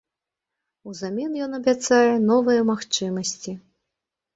Узамен 0.93 1.37
ён 1.49 1.55
абяцае 1.59 2.11
новыя 2.31 2.61
магчымасці. 2.75 3.51